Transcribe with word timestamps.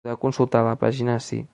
Podeu 0.05 0.17
consultar 0.25 0.63
la 0.69 0.73
pàgina 0.85 1.17
ací. 1.23 1.43